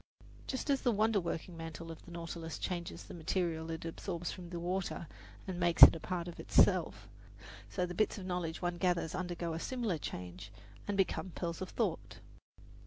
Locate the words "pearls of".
11.35-11.69